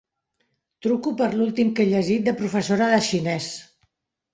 Truco 0.85 1.13
per 1.21 1.29
l'últim 1.35 1.71
que 1.77 1.87
he 1.87 1.95
llegit 1.95 2.29
de 2.31 2.37
professora 2.43 2.93
de 2.97 3.01
xinès. 3.15 3.57